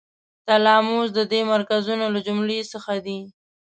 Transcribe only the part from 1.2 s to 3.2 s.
دې مرکزونو له جملو څخه دی.